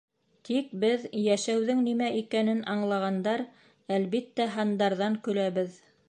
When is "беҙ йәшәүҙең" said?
0.83-1.83